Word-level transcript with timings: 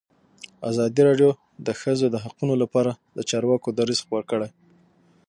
ازادي 0.69 1.01
راډیو 1.09 1.29
د 1.37 1.39
د 1.65 1.69
ښځو 1.81 2.05
حقونه 2.23 2.55
لپاره 2.63 2.91
د 3.17 3.19
چارواکو 3.29 3.69
دریځ 3.77 3.99
خپور 4.03 4.23
کړی. 4.31 4.49